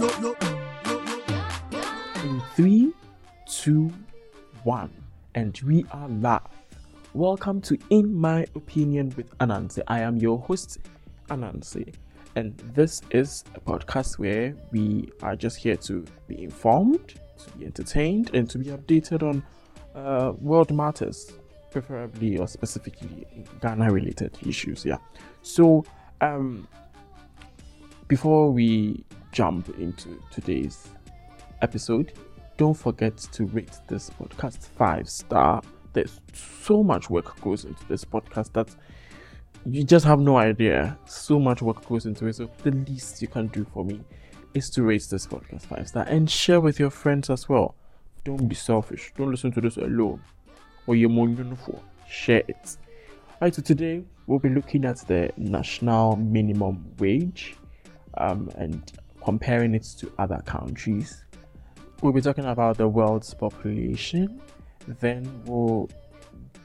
In 0.00 0.32
three, 2.54 2.94
two, 3.46 3.92
one, 4.62 4.90
and 5.34 5.60
we 5.60 5.84
are 5.92 6.08
live. 6.08 6.40
Welcome 7.12 7.60
to 7.62 7.76
In 7.90 8.14
My 8.14 8.46
Opinion 8.54 9.12
with 9.14 9.36
Anansi. 9.40 9.82
I 9.88 10.00
am 10.00 10.16
your 10.16 10.38
host, 10.38 10.78
Anansi, 11.28 11.92
and 12.34 12.56
this 12.72 13.02
is 13.10 13.44
a 13.54 13.60
podcast 13.60 14.18
where 14.18 14.54
we 14.72 15.10
are 15.22 15.36
just 15.36 15.58
here 15.58 15.76
to 15.76 16.06
be 16.28 16.44
informed, 16.44 17.16
to 17.36 17.50
be 17.58 17.66
entertained, 17.66 18.30
and 18.32 18.48
to 18.48 18.56
be 18.56 18.70
updated 18.70 19.22
on 19.22 19.42
uh, 19.94 20.32
world 20.40 20.74
matters, 20.74 21.30
preferably 21.70 22.38
or 22.38 22.48
specifically 22.48 23.26
Ghana 23.60 23.92
related 23.92 24.38
issues. 24.46 24.82
Yeah. 24.82 24.96
So, 25.42 25.84
um, 26.22 26.66
before 28.08 28.50
we 28.50 29.04
jump 29.32 29.68
into 29.78 30.22
today's 30.30 30.88
episode, 31.62 32.12
don't 32.56 32.74
forget 32.74 33.16
to 33.16 33.46
rate 33.46 33.78
this 33.88 34.10
podcast 34.10 34.66
five 34.66 35.08
star. 35.08 35.62
There's 35.92 36.20
so 36.32 36.82
much 36.82 37.10
work 37.10 37.40
goes 37.40 37.64
into 37.64 37.84
this 37.88 38.04
podcast 38.04 38.52
that 38.52 38.68
you 39.66 39.84
just 39.84 40.04
have 40.04 40.20
no 40.20 40.36
idea. 40.36 40.98
So 41.06 41.38
much 41.38 41.62
work 41.62 41.86
goes 41.88 42.06
into 42.06 42.26
it. 42.26 42.36
So 42.36 42.50
the 42.62 42.70
least 42.70 43.22
you 43.22 43.28
can 43.28 43.48
do 43.48 43.64
for 43.72 43.84
me 43.84 44.00
is 44.54 44.70
to 44.70 44.82
rate 44.82 45.06
this 45.10 45.26
podcast 45.26 45.62
five 45.62 45.88
star 45.88 46.04
and 46.04 46.30
share 46.30 46.60
with 46.60 46.78
your 46.78 46.90
friends 46.90 47.30
as 47.30 47.48
well. 47.48 47.74
Don't 48.24 48.48
be 48.48 48.54
selfish. 48.54 49.12
Don't 49.16 49.30
listen 49.30 49.52
to 49.52 49.60
this 49.60 49.76
alone. 49.76 50.22
Or 50.86 50.96
you're 50.96 51.08
more 51.08 51.28
for. 51.64 51.80
Share 52.08 52.42
it. 52.48 52.76
Alright, 53.40 53.54
so 53.54 53.62
today 53.62 54.02
we'll 54.26 54.38
be 54.38 54.50
looking 54.50 54.84
at 54.84 54.98
the 55.06 55.32
national 55.36 56.16
minimum 56.16 56.84
wage 56.98 57.56
um, 58.18 58.50
and 58.56 58.92
comparing 59.22 59.74
it 59.74 59.84
to 59.98 60.12
other 60.18 60.40
countries. 60.46 61.24
We'll 62.02 62.12
be 62.12 62.20
talking 62.20 62.46
about 62.46 62.78
the 62.78 62.88
world's 62.88 63.34
population. 63.34 64.40
Then 64.86 65.42
we'll 65.44 65.90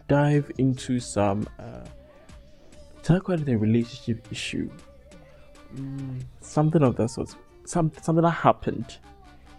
dive 0.08 0.52
into 0.58 1.00
some 1.00 1.48
uh, 1.60 1.86
the 3.04 3.56
relationship 3.56 4.28
issue. 4.32 4.70
Mm, 5.76 6.22
something 6.42 6.82
of 6.82 6.96
that 6.96 7.10
sort. 7.10 7.36
Some 7.66 7.92
something 8.02 8.24
that 8.24 8.32
happened. 8.32 8.98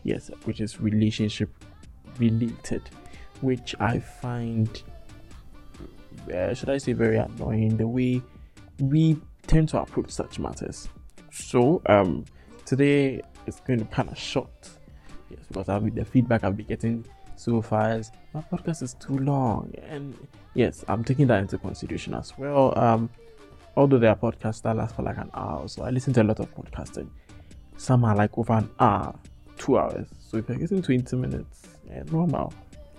Yes, 0.03 0.31
which 0.45 0.61
is 0.61 0.81
relationship 0.81 1.51
related, 2.19 2.83
which 3.41 3.75
I 3.81 3.99
find, 3.99 4.83
uh, 6.33 6.55
should 6.55 6.71
I 6.71 6.79
say, 6.79 6.93
very 6.93 7.19
annoying. 7.19 7.77
The 7.77 7.87
way 7.87 8.23
we 8.81 9.21
tend 9.47 9.69
to 9.71 9.81
approach 9.81 10.11
such 10.11 10.39
matters. 10.39 10.89
So, 11.31 11.83
um, 11.87 12.25
today 12.67 13.23
it's 13.47 13.61
going 13.61 13.79
to 13.79 13.85
be 13.85 13.95
kind 13.95 14.11
of 14.11 14.19
short, 14.19 14.69
yes, 15.31 15.41
because 15.49 15.69
I'll 15.69 15.81
be 15.81 15.91
the 15.91 16.05
feedback 16.05 16.45
I'll 16.45 16.53
be 16.53 16.65
getting 16.65 17.07
so 17.37 17.63
far 17.63 18.01
my 18.35 18.41
podcast 18.41 18.83
is 18.83 18.95
too 18.95 19.19
long, 19.19 19.73
and 19.89 20.15
yes, 20.55 20.85
I'm 20.89 21.05
taking 21.05 21.27
that 21.29 21.41
into 21.41 21.59
consideration 21.59 22.15
as 22.15 22.37
well. 22.37 22.77
Um, 22.79 23.09
although 23.77 23.99
there 23.99 24.11
are 24.11 24.17
podcasts 24.17 24.63
that 24.63 24.77
last 24.77 24.97
for 24.97 25.03
like 25.03 25.19
an 25.19 25.31
hour, 25.35 25.69
so 25.69 25.85
I 25.85 25.91
listen 25.91 26.13
to 26.15 26.23
a 26.23 26.25
lot 26.25 26.41
of 26.41 26.55
podcasting. 26.55 27.09
Some 27.77 28.05
are 28.05 28.17
like 28.17 28.37
over 28.37 28.55
an 28.55 28.69
hour, 28.81 29.15
two 29.57 29.79
hours. 29.79 30.09
So 30.19 30.39
if 30.39 30.49
you're 30.49 30.59
getting 30.59 30.83
20 30.83 31.17
minutes, 31.17 31.63
yeah, 31.89 32.03
normal. 32.11 32.53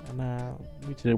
And 0.10 0.22
uh, 0.22 0.52
which 0.86 1.06
is 1.06 1.14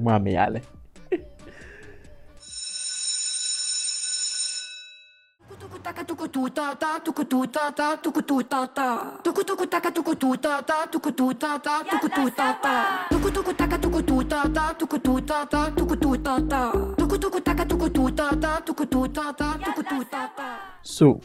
So, 20.82 21.20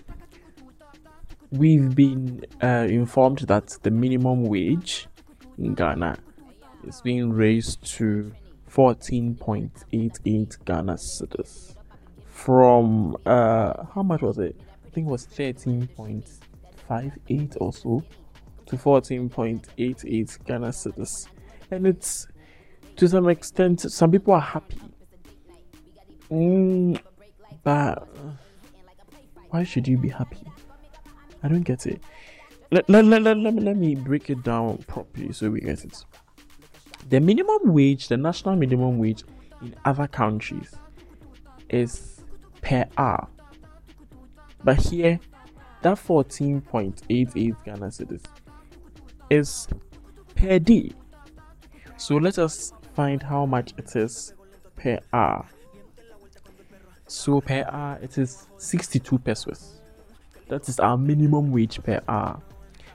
we've 1.52 1.96
been 1.96 2.46
uh, 2.62 2.88
informed 2.90 3.40
that 3.48 3.78
the 3.84 3.92
minimum 3.92 4.44
wage 4.44 5.08
in 5.58 5.74
Ghana 5.74 6.18
is 6.88 7.02
being 7.02 7.32
raised 7.32 7.86
to 7.98 8.32
14.88 8.70 10.66
Ghana 10.66 10.94
cedis 10.96 11.76
from 12.28 13.16
uh, 13.26 13.86
how 13.94 14.04
much 14.04 14.22
was 14.22 14.38
it? 14.38 14.56
Think 14.96 15.10
was 15.10 15.28
13.58 15.28 17.58
or 17.60 17.74
so 17.74 18.02
to 18.66 18.78
14.88 18.78 20.46
Ghana 20.46 20.70
cedis, 20.70 21.28
and 21.70 21.86
it's 21.86 22.28
to 22.96 23.10
some 23.10 23.28
extent 23.28 23.82
some 23.82 24.10
people 24.10 24.34
are 24.34 24.40
happy. 24.40 24.80
Mm, 26.32 26.98
but 27.62 28.08
why 29.50 29.66
should 29.66 29.86
you 29.86 29.98
be 29.98 30.08
happy? 30.08 30.48
I 31.44 31.50
don't 31.50 31.64
get 31.64 31.86
it. 31.88 32.02
Let, 32.72 32.90
let, 32.90 33.04
let, 33.04 33.24
let, 33.24 33.36
let, 33.36 33.54
me, 33.54 33.62
let 33.64 33.76
me 33.76 33.96
break 33.96 34.30
it 34.30 34.44
down 34.44 34.78
properly 34.88 35.34
so 35.34 35.50
we 35.50 35.60
get 35.60 35.84
it. 35.84 36.06
The 37.10 37.20
minimum 37.20 37.74
wage, 37.74 38.08
the 38.08 38.16
national 38.16 38.56
minimum 38.56 38.98
wage 38.98 39.26
in 39.62 39.76
other 39.84 40.08
countries 40.08 40.74
is 41.70 42.22
per 42.62 42.86
hour. 42.98 43.28
But 44.66 44.81
here, 44.81 45.20
that 45.84 45.98
14.88 45.98 47.64
Ghana 47.64 47.86
cedis 47.86 48.24
is 49.30 49.68
per 50.34 50.58
day. 50.58 50.92
So 51.98 52.16
let 52.16 52.40
us 52.40 52.74
find 52.96 53.22
how 53.22 53.46
much 53.46 53.76
it 53.78 53.96
is 53.96 54.34
per 54.76 55.00
hour. 55.14 55.46
So 57.06 57.42
per 57.42 57.64
hour, 57.70 58.00
it 58.02 58.18
is 58.18 58.48
62 58.58 59.20
pesewas. 59.20 59.81
That 60.48 60.68
is 60.68 60.80
our 60.80 60.97
minimum 60.97 61.52
wage 61.52 61.82
per 61.84 62.02
hour. 62.08 62.42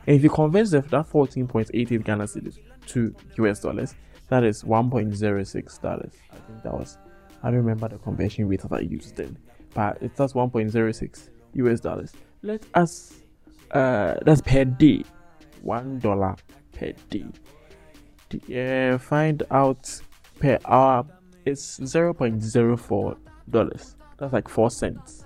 And 0.08 0.16
if 0.16 0.25
you 0.25 0.31
convert 0.31 0.70
that 0.70 0.91
14.88 0.91 2.04
Ghana 2.04 2.25
cedis 2.25 2.58
to 2.87 3.14
US 3.38 3.60
dollars, 3.60 3.94
that 4.28 4.42
is 4.42 4.64
1.06 4.64 5.81
dollars. 5.81 6.12
I 6.32 6.34
think 6.34 6.62
that 6.64 6.75
was, 6.75 6.98
I 7.44 7.50
don't 7.50 7.58
remember 7.58 7.87
the 7.87 7.98
conversion 7.98 8.48
rate 8.48 8.62
that 8.62 8.72
I 8.72 8.81
used 8.81 9.14
then, 9.14 9.38
but 9.72 9.98
it's 10.00 10.19
just 10.19 10.34
1.06 10.34 11.28
US 11.55 11.81
dollars. 11.81 12.12
Let 12.43 12.65
us, 12.75 13.15
uh, 13.72 14.15
that's 14.25 14.41
per 14.41 14.65
day, 14.65 15.05
one 15.62 15.99
dollar 15.99 16.37
per 16.72 16.93
day. 17.11 17.27
Yeah, 18.47 18.97
find 18.97 19.43
out 19.50 20.00
per 20.38 20.59
hour 20.65 21.05
it's 21.44 21.81
0.04 21.81 23.16
dollars. 23.50 23.97
That's 24.19 24.33
like 24.33 24.49
four 24.49 24.71
cents 24.71 25.25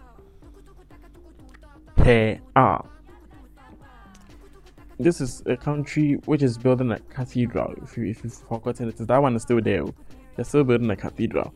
per 1.96 2.38
hour. 2.56 2.88
This 4.98 5.20
is 5.20 5.42
a 5.46 5.56
country 5.56 6.14
which 6.26 6.42
is 6.42 6.56
building 6.56 6.92
a 6.92 7.00
cathedral. 7.00 7.74
If, 7.82 7.96
you, 7.96 8.04
if 8.06 8.22
you've 8.22 8.32
forgotten 8.32 8.88
it, 8.88 8.96
that 8.98 9.18
one 9.18 9.34
is 9.34 9.42
still 9.42 9.60
there. 9.60 9.84
They're 10.36 10.44
still 10.44 10.64
building 10.64 10.90
a 10.90 10.96
cathedral. 10.96 11.52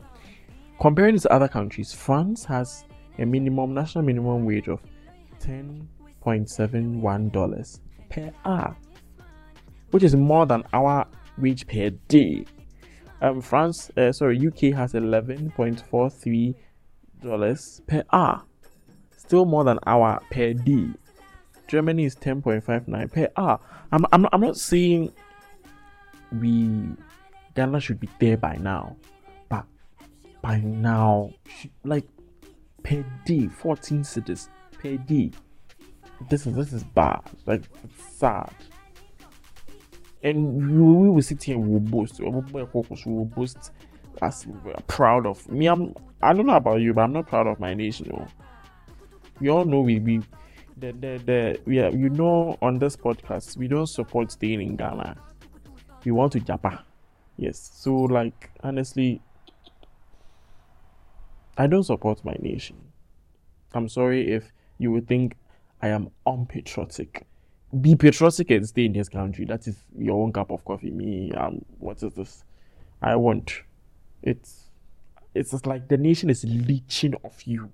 Comparing 0.81 1.17
to 1.17 1.31
other 1.31 1.47
countries, 1.47 1.93
France 1.93 2.43
has 2.45 2.83
a 3.19 3.25
minimum 3.25 3.73
national 3.73 4.03
minimum 4.03 4.45
wage 4.45 4.67
of 4.67 4.79
$10.71 5.41 7.79
per 8.09 8.31
hour, 8.45 8.77
which 9.91 10.03
is 10.03 10.15
more 10.15 10.45
than 10.45 10.63
our 10.73 11.07
wage 11.37 11.65
per 11.67 11.89
day. 12.07 12.45
Um, 13.21 13.41
France, 13.41 13.91
uh, 13.97 14.13
sorry, 14.13 14.37
UK 14.37 14.73
has 14.75 14.93
$11.43 14.93 17.87
per 17.87 18.03
hour, 18.11 18.43
still 19.15 19.45
more 19.45 19.63
than 19.63 19.79
our 19.85 20.19
per 20.31 20.53
day. 20.53 20.87
Germany 21.67 22.05
is 22.05 22.15
10.59 22.15 23.11
per 23.11 23.29
hour. 23.37 23.59
I'm, 23.91 24.03
I'm, 24.11 24.23
not, 24.23 24.33
I'm 24.33 24.41
not 24.41 24.57
saying 24.57 25.13
we 26.31 26.95
Ghana 27.55 27.79
should 27.79 27.99
be 27.99 28.09
there 28.19 28.37
by 28.37 28.55
now, 28.55 28.95
but 29.49 29.65
by 30.41 30.59
now, 30.59 31.31
like 31.83 32.05
per 32.83 33.03
day, 33.25 33.47
14 33.47 34.03
cedis 34.03 34.49
per 34.81 34.97
day. 34.97 35.31
This 36.29 36.45
is 36.45 36.55
this 36.55 36.73
is 36.73 36.83
bad. 36.83 37.21
Like 37.45 37.63
it's 37.83 38.17
sad. 38.17 38.51
And 40.21 40.55
we, 40.55 41.07
we 41.07 41.09
will 41.09 41.21
sit 41.21 41.43
here 41.43 41.55
and 41.55 41.67
we'll 41.67 41.79
boast. 41.79 42.19
We 42.19 42.29
will 42.29 43.25
boast 43.25 43.71
as 44.21 44.45
we're 44.47 44.73
proud 44.87 45.25
of 45.25 45.47
me. 45.49 45.67
I'm 45.67 45.93
I 46.21 46.33
don't 46.33 46.45
know 46.45 46.55
about 46.55 46.81
you, 46.81 46.93
but 46.93 47.01
I'm 47.01 47.13
not 47.13 47.27
proud 47.27 47.47
of 47.47 47.59
my 47.59 47.73
nation. 47.73 48.09
Know? 48.09 48.27
We 49.39 49.49
all 49.49 49.65
know 49.65 49.79
we 49.81 49.99
we 49.99 50.21
the 50.77 50.91
the 50.91 51.21
the 51.25 51.59
we 51.65 51.79
are, 51.79 51.91
you 51.91 52.09
know 52.09 52.57
on 52.61 52.79
this 52.79 52.95
podcast 52.95 53.57
we 53.57 53.67
don't 53.67 53.87
support 53.87 54.31
staying 54.31 54.61
in 54.61 54.75
Ghana. 54.75 55.15
We 56.03 56.11
want 56.11 56.33
to 56.33 56.39
japa. 56.39 56.83
Yes. 57.37 57.71
So 57.73 57.93
like 57.95 58.51
honestly 58.63 59.21
I 61.59 61.67
don't 61.67 61.83
support 61.83 62.23
my 62.23 62.37
nation. 62.39 62.77
I'm 63.73 63.89
sorry 63.89 64.31
if 64.31 64.53
you 64.77 64.93
would 64.93 65.09
think 65.09 65.35
I 65.81 65.89
am 65.89 66.09
unpatriotic. 66.25 67.27
be 67.81 67.95
patriotic 67.97 68.49
and 68.49 68.65
stay 68.65 68.85
in 68.85 68.93
this 68.93 69.09
country. 69.09 69.43
That 69.43 69.67
is 69.67 69.75
your 69.97 70.23
own 70.23 70.31
cup 70.31 70.51
of 70.51 70.63
coffee. 70.63 70.89
Me, 70.89 71.33
um, 71.33 71.65
what 71.79 72.01
is 72.01 72.13
this? 72.13 72.45
I 73.01 73.17
want. 73.17 73.61
It's 74.23 74.69
it's 75.35 75.51
just 75.51 75.67
like 75.67 75.89
the 75.89 75.97
nation 75.97 76.29
is 76.29 76.45
leeching 76.45 77.13
off 77.23 77.45
you. 77.45 77.69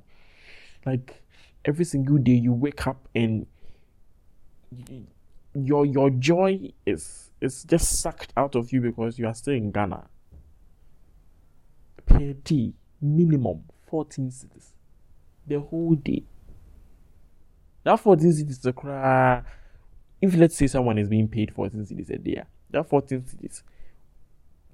Like 0.84 1.22
every 1.64 1.86
single 1.86 2.18
day 2.18 2.34
you 2.34 2.54
wake 2.54 2.88
up 2.88 3.08
and 3.14 3.46
your 5.54 5.86
your 5.86 6.10
joy 6.10 6.72
is 6.88 7.32
is 7.40 7.64
just 7.66 8.00
sucked 8.00 8.34
out 8.36 8.56
of 8.56 8.74
you 8.74 8.82
because 8.82 9.20
you 9.20 9.28
are 9.28 9.36
still 9.36 9.54
in 9.54 9.72
Ghana. 9.72 10.08
Pay 12.08 12.74
minimum 13.00 13.64
14 13.88 14.30
cedis 14.30 14.70
the 15.48 15.60
whole 15.60 15.96
day. 15.96 16.24
That 17.84 18.00
14 18.00 18.30
cedis 18.32 18.50
is 18.50 18.66
a 18.66 18.74
cry. 18.74 19.44
If 20.22 20.36
let's 20.36 20.56
say 20.56 20.68
someone 20.68 20.98
is 20.98 21.08
being 21.08 21.28
paid 21.28 21.54
14 21.54 21.86
cedis 21.86 22.10
a 22.10 22.18
day, 22.18 22.44
that 22.72 22.90
14 22.90 23.22
cedis, 23.22 23.62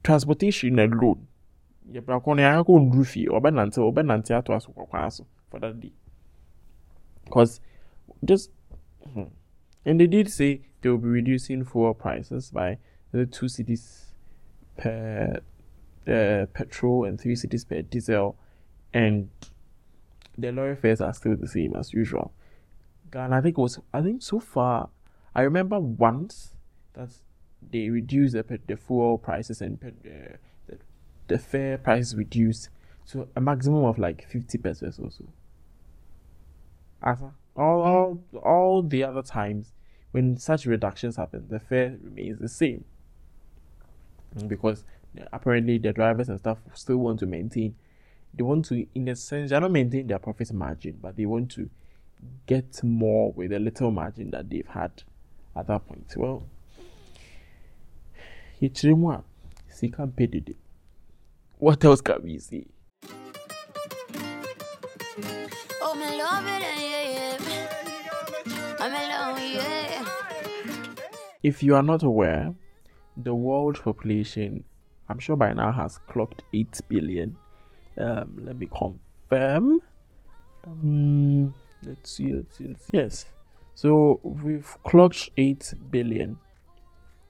transportation 0.03 0.79
alone 0.79 1.27
yɛbrɛ 1.89 2.35
no 2.35 2.41
yɛaka 2.41 2.63
kɔ 2.65 2.79
nduru 2.79 3.05
fie 3.05 3.27
ɔbɛnante 3.27 3.79
ɔbɛnante 3.79 4.31
ato 4.35 4.53
aso 4.53 4.71
kɔkwan 4.71 5.11
so 5.11 5.25
for 5.49 5.59
that 5.59 5.79
day 5.79 5.91
because 7.25 7.59
just 8.23 8.51
hmm. 9.13 9.23
and 9.85 9.99
they 9.99 10.07
did 10.07 10.29
say 10.29 10.61
they 10.81 10.89
will 10.89 10.97
be 10.97 11.07
reducing 11.09 11.63
fuel 11.63 11.93
prices 11.93 12.51
by 12.51 12.77
the 13.11 13.25
two 13.25 13.47
cedis 13.47 14.13
per 14.77 15.41
uh, 16.07 16.45
petrol 16.53 17.05
and 17.05 17.19
three 17.19 17.35
cedis 17.35 17.67
per 17.67 17.81
diesel 17.81 18.35
and 18.93 19.29
the 20.37 20.51
lorry 20.51 20.75
fares 20.75 21.01
are 21.01 21.13
still 21.13 21.35
the 21.35 21.47
same 21.47 21.75
as 21.75 21.93
usual 21.93 22.33
and 23.13 23.35
I 23.35 23.41
think 23.41 23.57
was 23.57 23.79
I 23.93 24.01
think 24.01 24.21
so 24.21 24.39
far 24.39 24.89
I 25.35 25.41
remember 25.41 25.79
once 25.79 26.55
that 26.93 27.09
they 27.69 27.89
reduced 27.89 28.33
the, 28.33 28.59
the 28.67 28.75
fuel 28.75 29.17
prices 29.17 29.61
and 29.61 29.79
uh, 29.83 30.75
the 31.27 31.37
fare 31.37 31.77
prices 31.77 32.15
reduced 32.15 32.69
to 33.07 33.27
a 33.35 33.41
maximum 33.41 33.85
of 33.85 33.97
like 33.97 34.27
50 34.27 34.57
pesewas 34.57 34.99
or 34.99 35.09
so. 35.09 35.25
As 37.01 37.21
all, 37.55 37.81
all, 37.81 38.23
all 38.43 38.83
the 38.83 39.03
other 39.03 39.21
times 39.21 39.73
when 40.11 40.37
such 40.37 40.65
reductions 40.65 41.15
happen, 41.15 41.45
the 41.49 41.59
fare 41.59 41.97
remains 42.03 42.39
the 42.39 42.49
same. 42.49 42.83
Because 44.47 44.83
apparently 45.31 45.77
the 45.77 45.93
drivers 45.93 46.29
and 46.29 46.37
stuff 46.39 46.59
still 46.73 46.97
want 46.97 47.19
to 47.19 47.25
maintain, 47.25 47.75
they 48.33 48.43
want 48.43 48.65
to, 48.65 48.85
in 48.95 49.07
a 49.07 49.15
sense, 49.15 49.49
they're 49.49 49.59
not 49.61 49.71
maintaining 49.71 50.07
their 50.07 50.19
profit 50.19 50.51
margin, 50.53 50.97
but 51.01 51.15
they 51.15 51.25
want 51.25 51.51
to 51.51 51.69
get 52.45 52.83
more 52.83 53.31
with 53.33 53.51
a 53.51 53.59
little 53.59 53.91
margin 53.91 54.31
that 54.31 54.49
they've 54.49 54.67
had 54.67 55.03
at 55.55 55.67
that 55.67 55.87
point. 55.87 56.13
Well, 56.15 56.43
yɛkyerɛ 58.61 59.23
sika 59.69 60.07
what 61.57 61.83
else 61.85 62.01
can 62.01 62.23
we 62.23 62.39
say? 62.39 62.65
If 71.43 71.63
you 71.63 71.75
are 71.75 71.83
not 71.83 72.03
aware, 72.03 72.53
the 73.17 73.35
world 73.35 73.79
population, 73.83 74.63
I'm 75.09 75.19
sure 75.19 75.35
by 75.35 75.53
now, 75.53 75.71
has 75.71 75.99
clocked 76.07 76.43
8 76.53 76.81
billion. 76.87 77.35
Um, 77.97 78.41
let 78.43 78.57
me 78.57 78.67
confirm. 78.67 79.81
Um, 80.65 81.53
let's 81.83 82.11
see, 82.11 82.33
let's 82.33 82.57
see, 82.57 82.67
let's 82.67 82.85
see. 82.85 82.97
Yes. 82.97 83.25
So 83.75 84.19
we've 84.23 84.77
clocked 84.83 85.29
8 85.37 85.73
billion. 85.89 86.37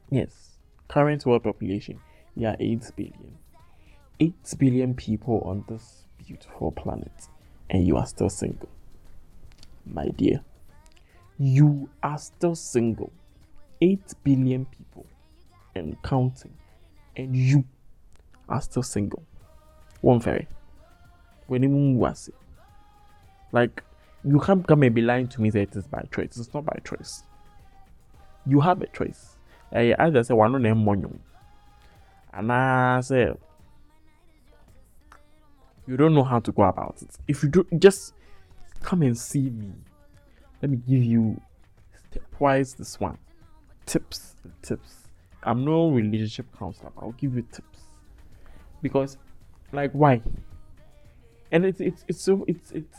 Yes. 0.10 0.58
Current 0.88 1.25
world 1.25 1.44
population, 1.44 2.00
yeah, 2.36 2.56
8 2.60 2.92
billion. 2.96 3.38
8 4.19 4.34
billion 4.60 4.94
people 4.94 5.42
on 5.46 5.63
this 5.68 6.04
beautiful 6.18 6.72
planet, 6.72 7.28
and 7.69 7.88
you 7.88 7.98
are 7.98 8.06
still 8.06 8.30
single. 8.30 8.69
My 9.86 10.10
dear, 10.10 10.42
you 11.40 11.90
are 12.04 12.18
still 12.18 12.56
single. 12.56 13.12
8 13.81 14.13
billion 14.24 14.66
people 14.66 15.06
and 15.75 15.98
counting, 16.04 16.54
and 17.16 17.36
you 17.36 17.63
are 18.50 18.62
still 18.62 18.84
single. 18.84 19.24
Was 20.01 20.27
it? 22.27 22.36
Like, 23.51 23.83
you 24.24 24.39
can't 24.39 24.65
come 24.68 24.83
and 24.83 24.95
be 24.95 25.01
lying 25.01 25.27
to 25.30 25.42
me 25.42 25.50
that 25.50 25.59
it 25.59 25.75
is 25.75 25.88
by 25.88 26.03
choice. 26.13 26.38
It's 26.38 26.53
not 26.53 26.65
by 26.65 26.80
choice. 26.83 27.24
You 28.45 28.59
have 28.62 28.81
a 28.81 28.88
choice. 28.88 29.36
I 29.71 29.94
either 30.00 30.24
say 30.24 30.33
one 30.33 30.56
on 30.56 30.63
them 30.63 30.83
money. 30.86 31.07
And 32.33 32.51
I 32.51 33.01
say 33.01 33.33
you 35.88 35.98
don't 35.98 36.13
know 36.13 36.24
how 36.24 36.39
to 36.39 36.51
go 36.51 36.63
about 36.63 37.01
it. 37.01 37.09
If 37.27 37.44
you 37.44 37.50
do, 37.50 37.65
just 37.77 38.13
come 38.81 39.01
and 39.01 39.18
see 39.18 39.50
me. 39.50 39.71
Let 40.62 40.71
me 40.71 40.77
give 40.77 41.03
you 41.03 41.42
stepwise 42.13 42.77
this 42.77 43.00
one 43.00 43.18
tips 43.86 44.36
tips. 44.62 45.07
I'm 45.44 45.65
no 45.65 45.89
relationship 45.89 46.45
counselor. 46.57 46.92
I'll 46.98 47.13
give 47.13 47.36
you 47.36 47.42
tips 47.51 47.80
because, 48.81 49.18
like, 49.72 49.92
why? 49.92 50.22
And 51.52 51.66
it's 51.66 51.82
it's 51.82 52.06
it's 52.08 52.22
so 52.22 52.46
it's 52.48 52.72
it's 52.72 52.98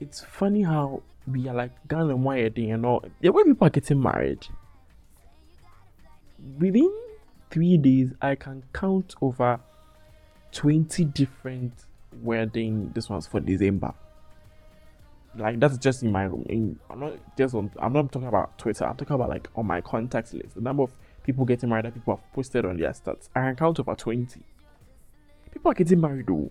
it's 0.00 0.20
funny 0.22 0.62
how 0.62 1.02
we 1.26 1.48
are 1.48 1.54
like 1.54 1.72
wire 1.90 2.50
thing 2.50 2.72
and 2.72 2.86
all. 2.86 3.04
The 3.20 3.30
way 3.30 3.44
people 3.44 3.66
are 3.66 3.70
getting 3.70 4.02
married 4.02 4.46
within 6.58 6.90
three 7.50 7.76
days, 7.76 8.12
I 8.20 8.34
can 8.34 8.62
count 8.72 9.14
over 9.20 9.60
twenty 10.52 11.04
different 11.04 11.84
wedding. 12.22 12.90
This 12.94 13.08
one's 13.08 13.26
for 13.26 13.40
December. 13.40 13.92
Like 15.36 15.60
that's 15.60 15.78
just 15.78 16.02
in 16.02 16.10
my 16.10 16.24
room. 16.24 16.44
In, 16.48 16.78
I'm 16.88 17.00
not 17.00 17.12
just 17.36 17.54
on. 17.54 17.70
I'm 17.78 17.92
not 17.92 18.10
talking 18.10 18.28
about 18.28 18.58
Twitter. 18.58 18.84
I'm 18.84 18.96
talking 18.96 19.14
about 19.14 19.28
like 19.28 19.48
on 19.54 19.66
my 19.66 19.80
contacts 19.80 20.32
list. 20.32 20.54
The 20.54 20.60
number 20.60 20.82
of 20.82 20.90
people 21.22 21.44
getting 21.44 21.68
married 21.68 21.84
that 21.84 21.94
people 21.94 22.16
have 22.16 22.32
posted 22.32 22.64
on 22.64 22.78
their 22.78 22.90
stats. 22.90 23.28
I 23.34 23.40
can 23.40 23.56
count 23.56 23.78
over 23.78 23.94
twenty. 23.94 24.40
People 25.52 25.70
are 25.70 25.74
getting 25.74 26.00
married 26.00 26.26
though. 26.26 26.50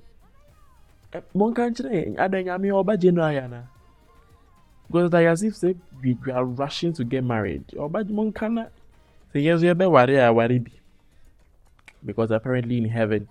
Eh, 1.13 1.21
one 1.33 1.53
country, 1.53 2.15
I 2.17 2.27
think 2.27 2.49
I'm 2.49 2.63
your 2.65 2.83
January 2.97 3.63
because 4.87 5.13
like 5.13 5.27
as 5.27 5.43
if 5.43 5.55
say 5.55 5.75
we, 6.01 6.17
we 6.25 6.31
are 6.31 6.45
rushing 6.45 6.93
to 6.93 7.03
get 7.03 7.23
married. 7.23 7.63
Oba 7.77 8.03
mon 8.05 8.31
kana 8.33 8.71
say 9.31 9.41
yes 9.41 9.61
we 9.61 9.71
worry 9.73 10.15
worry 10.31 10.59
be 10.59 10.71
because 12.03 12.31
apparently 12.31 12.77
in 12.77 12.85
heaven 12.85 13.27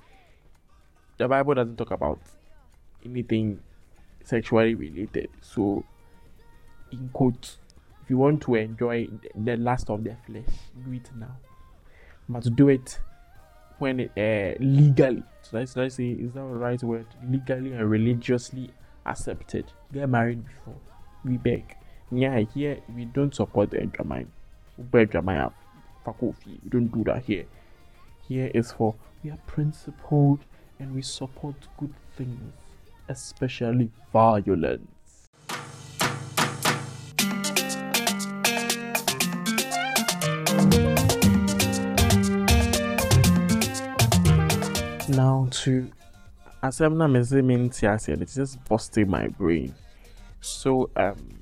the 1.16 1.26
Bible 1.26 1.54
doesn't 1.54 1.76
talk 1.76 1.90
about 1.90 2.20
anything 3.04 3.60
sexually 4.24 4.74
related. 4.74 5.28
So, 5.40 5.84
in 6.92 7.10
quotes, 7.12 7.58
if 8.04 8.10
you 8.10 8.18
want 8.18 8.42
to 8.42 8.54
enjoy 8.54 9.08
the 9.34 9.56
last 9.56 9.90
of 9.90 10.04
the 10.04 10.16
flesh, 10.26 10.44
do 10.84 10.92
it 10.92 11.10
now. 11.16 11.36
But 12.28 12.54
do 12.54 12.68
it 12.68 13.00
when 13.78 14.00
uh, 14.00 14.54
legally. 14.60 15.22
So 15.42 15.58
let's, 15.58 15.76
let's 15.76 15.94
say, 15.96 16.10
is 16.10 16.32
that 16.32 16.40
the 16.40 16.44
right 16.44 16.82
word? 16.82 17.06
Legally 17.28 17.72
and 17.72 17.90
religiously 17.90 18.70
accepted. 19.06 19.72
Get 19.92 20.08
married 20.08 20.44
before. 20.44 20.76
We 21.24 21.36
beg. 21.36 21.76
Yeah, 22.10 22.40
here 22.54 22.78
we 22.94 23.04
don't 23.04 23.34
support 23.34 23.70
the 23.70 23.86
drama. 23.86 24.24
We 24.76 25.06
don't 26.68 26.88
do 26.88 27.04
that 27.04 27.24
here. 27.24 27.44
Here 28.26 28.50
is 28.54 28.72
for 28.72 28.94
we 29.22 29.30
are 29.30 29.38
principled 29.46 30.40
and 30.78 30.94
we 30.94 31.02
support 31.02 31.56
good 31.78 31.92
things, 32.16 32.52
especially 33.08 33.90
violence. 34.12 34.86
To 45.50 45.90
as 46.62 46.80
I'm 46.80 46.98
not 46.98 47.10
mean 47.42 47.70
it's 48.22 48.34
just 48.34 48.64
busting 48.64 49.08
my 49.08 49.28
brain. 49.28 49.74
So 50.40 50.90
um 50.96 51.38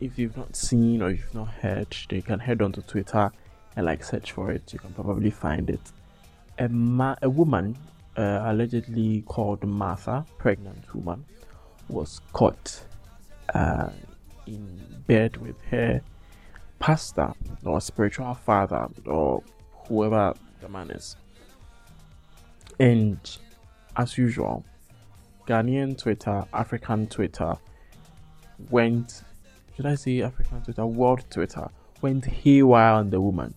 if 0.00 0.18
you've 0.18 0.36
not 0.36 0.56
seen 0.56 1.02
or 1.02 1.10
you've 1.10 1.34
not 1.34 1.48
heard, 1.48 1.94
you 2.10 2.22
can 2.22 2.38
head 2.38 2.62
on 2.62 2.72
to 2.72 2.82
Twitter 2.82 3.30
and 3.76 3.86
like 3.86 4.02
search 4.02 4.32
for 4.32 4.50
it. 4.50 4.72
You 4.72 4.78
can 4.78 4.92
probably 4.92 5.30
find 5.30 5.68
it. 5.70 5.80
A, 6.58 6.68
ma- 6.68 7.16
a 7.22 7.28
woman 7.30 7.76
uh, 8.16 8.42
allegedly 8.44 9.22
called 9.22 9.62
Martha, 9.64 10.24
pregnant 10.38 10.94
woman, 10.94 11.24
was 11.88 12.20
caught 12.32 12.82
uh, 13.54 13.90
in 14.46 14.80
bed 15.06 15.36
with 15.36 15.60
her 15.70 16.00
pastor 16.78 17.32
or 17.64 17.80
spiritual 17.80 18.34
father 18.34 18.88
or 19.06 19.42
whoever 19.86 20.34
the 20.60 20.68
man 20.68 20.90
is. 20.90 21.16
And 22.80 23.18
as 23.96 24.16
usual, 24.16 24.64
Ghanaian 25.46 25.98
Twitter, 25.98 26.44
African 26.54 27.06
Twitter 27.08 27.54
went, 28.70 29.22
should 29.76 29.84
I 29.84 29.96
say 29.96 30.22
African 30.22 30.62
Twitter, 30.62 30.86
world 30.86 31.22
Twitter 31.28 31.68
went 32.00 32.24
haywire 32.24 32.94
on 32.94 33.10
the 33.10 33.20
woman. 33.20 33.54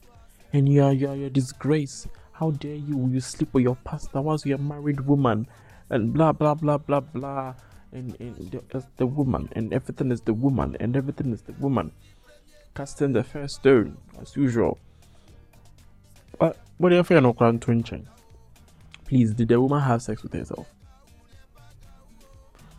And 0.51 0.67
you 0.67 0.83
are, 0.83 0.91
you 0.91 1.25
are 1.25 1.29
disgrace. 1.29 2.05
How 2.33 2.51
dare 2.51 2.75
you? 2.75 3.07
You 3.07 3.21
sleep 3.21 3.53
with 3.53 3.63
your 3.63 3.77
pastor 3.85 4.21
whilst 4.21 4.45
you're 4.45 4.57
a 4.57 4.61
married 4.61 4.99
woman. 5.01 5.47
And 5.89 6.13
blah, 6.13 6.33
blah, 6.33 6.55
blah, 6.55 6.79
blah, 6.79 6.99
blah. 6.99 7.53
And, 7.93 8.19
and 8.19 8.51
the, 8.51 8.85
the 8.97 9.07
woman. 9.07 9.47
And 9.53 9.73
everything 9.73 10.11
is 10.11 10.19
the 10.19 10.33
woman. 10.33 10.75
And 10.81 10.97
everything 10.97 11.31
is 11.31 11.43
the 11.43 11.53
woman. 11.53 11.93
Casting 12.75 13.13
the 13.13 13.23
first 13.23 13.55
stone, 13.55 13.97
as 14.19 14.35
usual. 14.35 14.79
But 16.39 16.57
what 16.77 16.91
if 16.91 17.09
you're 17.09 17.21
not 17.21 17.37
twinching? 17.37 18.07
Please, 19.13 19.31
did 19.31 19.49
the 19.49 19.61
woman 19.61 19.79
have 19.79 20.01
sex 20.01 20.23
with 20.23 20.33
herself? 20.33 20.65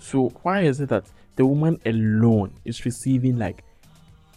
So 0.00 0.30
why 0.42 0.62
is 0.62 0.80
it 0.80 0.88
that 0.88 1.04
the 1.36 1.46
woman 1.46 1.80
alone 1.86 2.54
is 2.64 2.84
receiving 2.84 3.38
like 3.38 3.62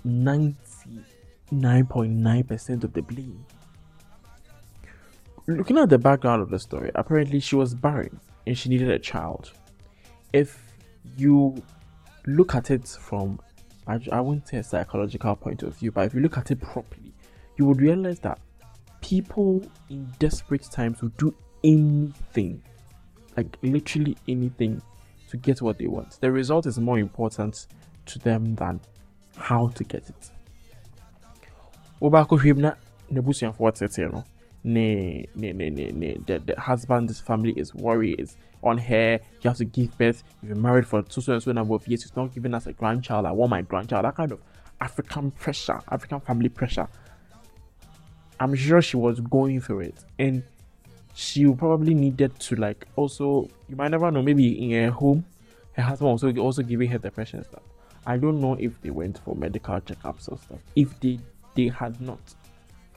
99.9% 0.05 2.83
of 2.83 2.93
the 2.93 3.01
blame? 3.01 3.43
Looking 5.47 5.79
at 5.79 5.89
the 5.89 5.97
background 5.97 6.43
of 6.43 6.51
the 6.51 6.59
story, 6.59 6.91
apparently 6.93 7.39
she 7.39 7.55
was 7.55 7.73
barren 7.73 8.19
and 8.45 8.55
she 8.55 8.69
needed 8.69 8.91
a 8.91 8.99
child. 8.99 9.51
If 10.33 10.75
you 11.17 11.63
look 12.27 12.53
at 12.53 12.69
it 12.69 12.87
from, 12.87 13.39
I, 13.87 13.99
I 14.11 14.21
wouldn't 14.21 14.47
say 14.47 14.57
a 14.57 14.63
psychological 14.63 15.35
point 15.35 15.63
of 15.63 15.75
view, 15.75 15.91
but 15.91 16.05
if 16.05 16.13
you 16.13 16.19
look 16.19 16.37
at 16.37 16.51
it 16.51 16.61
properly, 16.61 17.15
you 17.57 17.65
would 17.65 17.81
realize 17.81 18.19
that 18.19 18.39
people 19.01 19.65
in 19.89 20.13
desperate 20.19 20.61
times 20.61 21.01
will 21.01 21.09
do 21.17 21.33
anything, 21.67 22.61
like 23.35 23.57
literally 23.61 24.17
anything, 24.27 24.81
to 25.29 25.37
get 25.37 25.61
what 25.61 25.77
they 25.77 25.87
want. 25.87 26.17
The 26.21 26.31
result 26.31 26.65
is 26.65 26.79
more 26.79 26.97
important 26.97 27.67
to 28.05 28.19
them 28.19 28.55
than 28.55 28.79
how 29.35 29.67
to 29.69 29.83
get 29.83 30.09
it. 30.09 30.31
Obako 32.01 32.39
hwim 32.39 32.57
na 32.57 32.71
nebusuafoɔ 33.11 33.73
tete 33.73 34.11
no 34.11 34.23
ne 34.63 35.27
ne 35.35 35.51
ne 35.53 35.69
ne 35.69 35.91
ne 35.91 36.17
the, 36.25 36.39
the 36.39 36.59
husband's 36.59 37.19
family 37.19 37.53
is 37.53 37.73
worried 37.73 38.19
is 38.19 38.37
on 38.63 38.77
her. 38.77 39.19
You 39.41 39.49
have 39.49 39.57
to 39.57 39.65
give 39.65 39.97
birth. 39.97 40.23
You've 40.41 40.53
been 40.53 40.61
married 40.61 40.87
for 40.87 41.01
two 41.01 41.21
so 41.21 41.33
and 41.33 41.43
so 41.43 41.51
number 41.51 41.75
of 41.75 41.87
years. 41.87 42.03
She's 42.03 42.15
not 42.15 42.33
giving 42.33 42.53
us 42.53 42.67
a 42.67 42.73
grandchild. 42.73 43.25
I 43.25 43.31
want 43.31 43.51
my 43.51 43.61
grandchild. 43.61 44.05
That 44.05 44.15
kind 44.15 44.31
of 44.31 44.39
African 44.79 45.31
pressure 45.31 45.81
African 45.89 46.19
family 46.21 46.49
pressure. 46.49 46.87
I'm 48.39 48.53
sure 48.55 48.81
she 48.81 48.97
was 48.97 49.19
going 49.19 49.61
through 49.61 49.81
it. 49.81 50.05
And 50.19 50.43
she 51.19 51.51
probably 51.51 51.95
needed 51.95 52.39
to 52.39 52.55
like 52.57 52.85
also 52.95 53.49
you 53.67 53.75
might 53.75 53.87
never 53.87 54.11
know 54.11 54.21
maybe 54.21 54.71
in 54.71 54.83
her 54.83 54.91
home 54.91 55.25
her 55.71 55.81
husband 55.81 56.09
also 56.09 56.31
also 56.35 56.61
giving 56.61 56.87
her 56.91 56.99
depression 56.99 57.43
stuff. 57.43 57.63
I 58.05 58.17
don't 58.17 58.39
know 58.39 58.53
if 58.59 58.79
they 58.83 58.91
went 58.91 59.17
for 59.25 59.35
medical 59.35 59.81
checkups 59.81 60.31
or 60.31 60.37
stuff. 60.37 60.59
If 60.75 60.99
they 60.99 61.19
they 61.55 61.69
had 61.69 61.99
not 61.99 62.19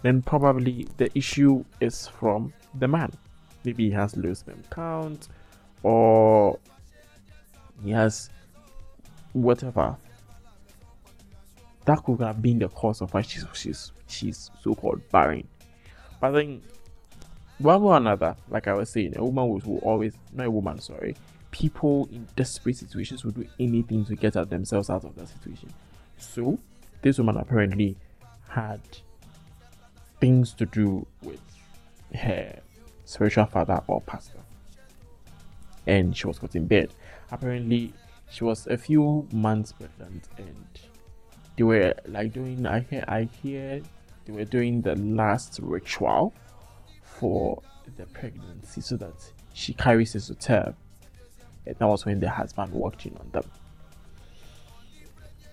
then 0.02 0.20
probably 0.20 0.86
the 0.98 1.10
issue 1.16 1.64
is 1.80 2.08
from 2.08 2.52
the 2.74 2.86
man. 2.86 3.10
Maybe 3.64 3.84
he 3.84 3.90
has 3.92 4.14
low 4.18 4.34
sperm 4.34 4.62
count 4.68 5.28
or 5.82 6.58
he 7.82 7.90
has 7.92 8.28
whatever. 9.32 9.96
That 11.86 12.04
could 12.04 12.20
have 12.20 12.42
been 12.42 12.58
the 12.58 12.68
cause 12.68 13.00
of 13.00 13.14
why 13.14 13.22
she's 13.22 13.46
she's 13.54 13.92
she's 14.08 14.50
so-called 14.62 15.08
barren. 15.10 15.48
But 16.20 16.34
I 16.34 16.38
think 16.38 16.62
one 17.60 17.82
way 17.82 17.92
or 17.92 17.96
another, 17.96 18.36
like 18.48 18.68
I 18.68 18.74
was 18.74 18.90
saying, 18.90 19.14
a 19.16 19.24
woman 19.24 19.48
will, 19.48 19.78
always, 19.78 20.14
not 20.32 20.46
a 20.46 20.50
woman, 20.50 20.80
sorry, 20.80 21.16
people 21.50 22.08
in 22.10 22.26
desperate 22.36 22.76
situations 22.76 23.24
will 23.24 23.32
do 23.32 23.46
anything 23.58 24.04
to 24.06 24.16
get 24.16 24.36
at 24.36 24.50
themselves 24.50 24.88
out 24.88 25.04
of 25.04 25.14
that 25.16 25.28
situation. 25.28 25.72
So, 26.16 26.58
this 27.02 27.18
woman 27.18 27.36
apparently 27.36 27.96
had 28.48 28.80
things 30.20 30.52
to 30.54 30.66
do 30.66 31.06
with 31.22 31.40
her 32.14 32.60
spiritual 33.04 33.46
father 33.46 33.82
or 33.86 34.00
pastor. 34.02 34.38
And 35.86 36.16
she 36.16 36.26
was 36.26 36.38
caught 36.38 36.54
in 36.54 36.66
bed. 36.66 36.90
Apparently, 37.30 37.92
she 38.30 38.44
was 38.44 38.66
a 38.66 38.76
few 38.76 39.26
months 39.32 39.72
pregnant 39.72 40.28
and 40.38 40.66
they 41.56 41.64
were 41.64 41.94
like 42.06 42.32
doing 42.32 42.64
I 42.64 42.80
hear 42.80 43.04
I 43.08 43.28
hear 43.42 43.82
they 44.24 44.32
were 44.32 44.44
doing 44.44 44.82
the 44.82 44.94
last 44.96 45.58
ritual 45.60 46.32
for 47.20 47.62
the 47.98 48.06
pregnancy 48.06 48.80
so 48.80 48.96
that 48.96 49.12
she 49.52 49.74
carries 49.74 50.14
it 50.14 50.22
to 50.22 50.34
term. 50.34 50.74
And 51.66 51.76
that 51.76 51.86
was 51.86 52.06
when 52.06 52.18
the 52.18 52.30
husband 52.30 52.72
walked 52.72 53.04
in 53.04 53.14
on 53.18 53.28
them. 53.30 53.44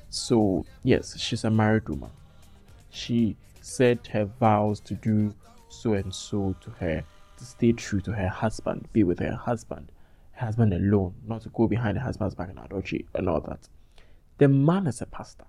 So, 0.09 0.65
yes, 0.83 1.19
she's 1.19 1.43
a 1.43 1.49
married 1.49 1.89
woman. 1.89 2.09
She 2.89 3.35
said 3.59 3.99
her 4.13 4.25
vows 4.25 4.79
to 4.79 4.93
do 4.93 5.33
so 5.67 5.93
and 5.93 6.15
so 6.15 6.55
to 6.61 6.69
her, 6.79 7.03
to 7.37 7.43
stay 7.43 7.73
true 7.73 7.99
to 8.01 8.13
her 8.13 8.29
husband, 8.29 8.87
be 8.93 9.03
with 9.03 9.19
her 9.19 9.35
husband, 9.35 9.91
her 10.31 10.45
husband 10.45 10.73
alone, 10.73 11.13
not 11.27 11.41
to 11.41 11.49
go 11.49 11.67
behind 11.67 11.97
her 11.97 12.03
husband's 12.03 12.33
back 12.33 12.49
in 12.49 12.57
adultery 12.57 13.05
and 13.13 13.27
all 13.27 13.41
that. 13.41 13.67
The 14.37 14.47
man 14.47 14.87
is 14.87 15.01
a 15.01 15.05
pastor, 15.05 15.45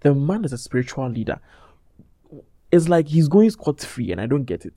the 0.00 0.14
man 0.14 0.44
is 0.44 0.52
a 0.52 0.58
spiritual 0.58 1.08
leader. 1.08 1.40
It's 2.70 2.88
like 2.88 3.08
he's 3.08 3.26
going 3.26 3.50
scot 3.50 3.80
free, 3.80 4.12
and 4.12 4.20
I 4.20 4.26
don't 4.26 4.44
get 4.44 4.64
it 4.66 4.74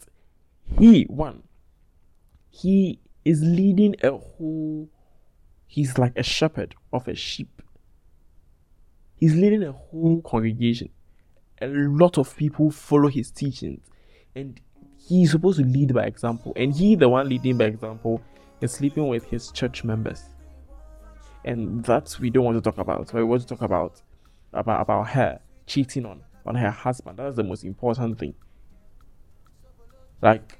he 0.77 1.03
one 1.03 1.43
he 2.49 2.99
is 3.25 3.41
leading 3.41 3.95
a 4.03 4.11
whole 4.11 4.89
he's 5.65 5.97
like 5.97 6.13
a 6.15 6.23
shepherd 6.23 6.75
of 6.91 7.07
a 7.07 7.15
sheep. 7.15 7.61
He's 9.15 9.35
leading 9.35 9.63
a 9.63 9.71
whole 9.71 10.21
congregation. 10.21 10.89
A 11.61 11.67
lot 11.67 12.17
of 12.17 12.35
people 12.35 12.69
follow 12.69 13.07
his 13.07 13.31
teachings. 13.31 13.87
And 14.35 14.59
he's 15.07 15.31
supposed 15.31 15.59
to 15.59 15.65
lead 15.65 15.93
by 15.93 16.03
example. 16.03 16.53
And 16.55 16.73
he 16.73 16.95
the 16.95 17.09
one 17.09 17.27
leading 17.27 17.57
by 17.57 17.65
example 17.65 18.21
is 18.61 18.73
sleeping 18.73 19.07
with 19.07 19.25
his 19.25 19.51
church 19.51 19.83
members. 19.83 20.23
And 21.45 21.83
that 21.85 22.15
we 22.19 22.29
don't 22.29 22.45
want 22.45 22.57
to 22.57 22.61
talk 22.61 22.77
about. 22.77 23.11
We 23.13 23.23
want 23.23 23.41
to 23.41 23.47
talk 23.47 23.61
about 23.61 24.01
about 24.53 24.81
about 24.81 25.07
her 25.09 25.39
cheating 25.65 26.05
on 26.05 26.21
on 26.45 26.55
her 26.55 26.69
husband. 26.69 27.17
That's 27.17 27.35
the 27.35 27.43
most 27.43 27.63
important 27.63 28.19
thing 28.19 28.35
like 30.23 30.57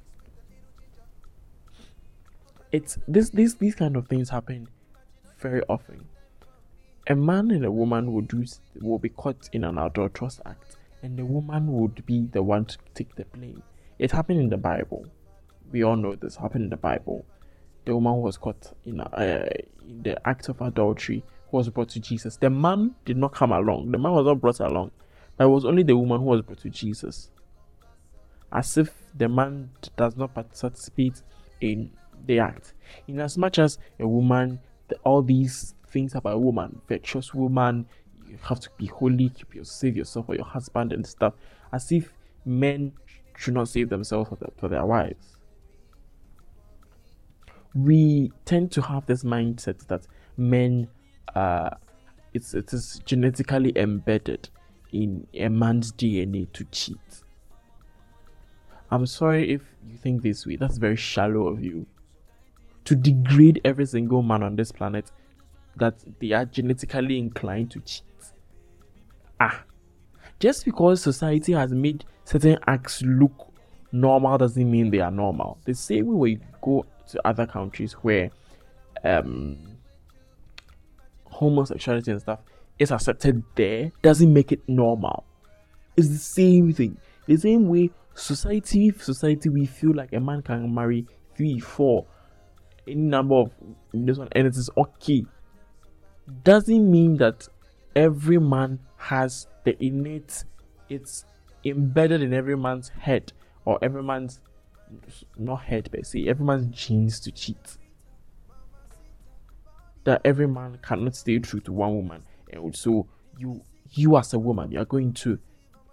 it's 2.71 2.99
this 3.07 3.29
this 3.29 3.53
these 3.55 3.75
kind 3.75 3.95
of 3.95 4.07
things 4.07 4.29
happen 4.29 4.67
very 5.39 5.61
often. 5.69 6.05
A 7.07 7.15
man 7.15 7.49
and 7.51 7.65
a 7.65 7.71
woman 7.71 8.13
would 8.13 8.27
do 8.27 8.43
will 8.81 8.99
be 8.99 9.09
caught 9.09 9.49
in 9.53 9.63
an 9.63 9.77
adulterous 9.77 10.41
act, 10.45 10.75
and 11.01 11.17
the 11.17 11.25
woman 11.25 11.71
would 11.73 12.05
be 12.05 12.27
the 12.31 12.43
one 12.43 12.65
to 12.65 12.77
take 12.93 13.15
the 13.15 13.25
blame. 13.25 13.63
It 13.99 14.11
happened 14.11 14.39
in 14.41 14.49
the 14.49 14.57
Bible. 14.57 15.05
We 15.71 15.83
all 15.83 15.95
know 15.95 16.15
this 16.15 16.35
happened 16.35 16.65
in 16.65 16.69
the 16.69 16.77
Bible. 16.77 17.25
The 17.85 17.93
woman 17.93 18.21
was 18.21 18.37
caught 18.37 18.73
in, 18.85 18.99
a, 18.99 19.03
uh, 19.03 19.49
in 19.87 20.03
the 20.03 20.27
act 20.27 20.47
of 20.49 20.61
adultery 20.61 21.23
who 21.51 21.57
was 21.57 21.69
brought 21.69 21.89
to 21.89 21.99
Jesus. 21.99 22.37
The 22.37 22.49
man 22.49 22.95
did 23.05 23.17
not 23.17 23.33
come 23.33 23.51
along. 23.51 23.91
The 23.91 23.97
man 23.97 24.13
was 24.13 24.25
not 24.25 24.39
brought 24.39 24.59
along. 24.61 24.91
But 25.35 25.45
it 25.45 25.49
was 25.49 25.65
only 25.65 25.83
the 25.83 25.97
woman 25.97 26.19
who 26.19 26.25
was 26.25 26.41
brought 26.41 26.59
to 26.59 26.69
Jesus 26.69 27.29
as 28.53 28.77
if 28.77 28.93
the 29.15 29.27
man 29.27 29.69
does 29.97 30.15
not 30.15 30.33
participate 30.33 31.21
in 31.59 31.91
the 32.25 32.39
act. 32.39 32.73
In 33.07 33.19
as 33.19 33.37
much 33.37 33.59
as 33.59 33.79
a 33.99 34.07
woman, 34.07 34.59
the, 34.87 34.95
all 34.97 35.21
these 35.21 35.73
things 35.87 36.15
about 36.15 36.35
a 36.35 36.37
woman, 36.37 36.79
virtuous 36.87 37.33
woman, 37.33 37.85
you 38.27 38.37
have 38.43 38.59
to 38.59 38.69
be 38.77 38.85
holy, 38.85 39.29
keep 39.29 39.55
your 39.55 39.65
save 39.65 39.97
yourself 39.97 40.27
for 40.27 40.35
your 40.35 40.45
husband 40.45 40.93
and 40.93 41.05
stuff, 41.05 41.33
as 41.71 41.91
if 41.91 42.13
men 42.45 42.93
should 43.35 43.55
not 43.55 43.67
save 43.67 43.89
themselves 43.89 44.29
for, 44.29 44.35
the, 44.35 44.47
for 44.57 44.67
their 44.67 44.85
wives. 44.85 45.37
We 47.73 48.31
tend 48.45 48.71
to 48.73 48.81
have 48.83 49.07
this 49.07 49.23
mindset 49.23 49.87
that 49.87 50.05
men, 50.37 50.87
uh, 51.35 51.71
it's 52.33 52.53
it 52.53 52.71
is 52.71 53.01
genetically 53.05 53.73
embedded 53.75 54.49
in 54.91 55.25
a 55.33 55.47
man's 55.49 55.91
DNA 55.91 56.51
to 56.53 56.63
cheat 56.65 57.22
I'm 58.93 59.07
sorry 59.07 59.49
if 59.49 59.63
you 59.87 59.97
think 59.97 60.21
this 60.21 60.45
way. 60.45 60.55
That's 60.55 60.77
very 60.77 60.95
shallow 60.95 61.47
of 61.47 61.63
you. 61.63 61.87
To 62.85 62.95
degrade 62.95 63.59
every 63.65 63.87
single 63.87 64.21
man 64.21 64.43
on 64.43 64.55
this 64.55 64.71
planet 64.71 65.11
that 65.77 65.95
they 66.19 66.31
are 66.33 66.45
genetically 66.45 67.17
inclined 67.17 67.71
to 67.71 67.79
cheat. 67.79 68.03
Ah. 69.39 69.63
Just 70.39 70.63
because 70.63 71.01
society 71.01 71.53
has 71.53 71.71
made 71.71 72.05
certain 72.23 72.59
acts 72.67 73.01
look 73.01 73.51
normal 73.91 74.37
doesn't 74.37 74.69
mean 74.69 74.91
they 74.91 74.99
are 74.99 75.09
normal. 75.09 75.57
The 75.65 75.73
same 75.73 76.15
way 76.15 76.29
you 76.29 76.41
go 76.61 76.85
to 77.07 77.27
other 77.27 77.47
countries 77.47 77.93
where 77.93 78.29
um, 79.03 79.57
homosexuality 81.25 82.11
and 82.11 82.21
stuff 82.21 82.41
is 82.77 82.91
accepted 82.91 83.41
there 83.55 83.91
doesn't 84.03 84.31
make 84.31 84.51
it 84.51 84.61
normal. 84.67 85.23
It's 85.97 86.09
the 86.09 86.17
same 86.17 86.73
thing. 86.73 86.97
The 87.25 87.37
same 87.37 87.67
way 87.67 87.89
society 88.15 88.91
society 88.91 89.49
we 89.49 89.65
feel 89.65 89.93
like 89.93 90.13
a 90.13 90.19
man 90.19 90.41
can 90.41 90.73
marry 90.73 91.05
three 91.35 91.59
four 91.59 92.05
any 92.87 92.95
number 92.95 93.35
of 93.35 93.51
this 93.93 94.17
one 94.17 94.27
and 94.33 94.47
it 94.47 94.55
is 94.55 94.69
okay. 94.77 95.25
Doesn't 96.43 96.89
mean 96.89 97.17
that 97.17 97.47
every 97.95 98.39
man 98.39 98.79
has 98.97 99.47
the 99.63 99.81
innate 99.83 100.43
it's 100.89 101.25
embedded 101.65 102.21
in 102.21 102.33
every 102.33 102.57
man's 102.57 102.89
head 102.89 103.31
or 103.65 103.79
every 103.81 104.03
man's 104.03 104.39
not 105.37 105.63
head 105.63 105.89
but 105.91 106.05
see 106.05 106.27
every 106.27 106.45
man's 106.45 106.75
genes 106.75 107.19
to 107.21 107.31
cheat. 107.31 107.77
That 110.03 110.21
every 110.25 110.47
man 110.47 110.79
cannot 110.81 111.15
stay 111.15 111.39
true 111.39 111.61
to 111.61 111.71
one 111.71 111.95
woman. 111.95 112.23
And 112.51 112.75
so 112.75 113.07
you 113.37 113.61
you 113.91 114.17
as 114.17 114.33
a 114.33 114.39
woman 114.39 114.71
you 114.71 114.79
are 114.79 114.85
going 114.85 115.13
to 115.13 115.39